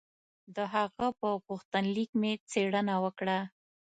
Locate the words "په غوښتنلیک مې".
1.21-2.31